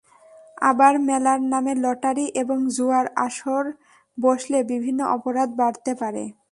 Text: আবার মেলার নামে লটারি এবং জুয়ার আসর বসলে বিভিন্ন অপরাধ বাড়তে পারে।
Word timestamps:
আবার 0.61 0.93
মেলার 1.07 1.39
নামে 1.51 1.73
লটারি 1.83 2.25
এবং 2.41 2.57
জুয়ার 2.75 3.07
আসর 3.25 3.63
বসলে 4.17 4.57
বিভিন্ন 4.63 4.99
অপরাধ 5.15 5.49
বাড়তে 5.57 5.91
পারে। 6.01 6.23